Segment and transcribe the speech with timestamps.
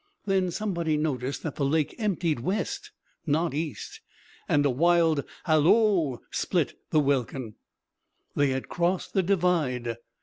[0.25, 2.89] Then somebody noticed that the lake emptied west,
[3.27, 4.01] not east;
[4.49, 7.53] and a wild halloo split the welkin.
[8.35, 9.97] They had crossed the Divide.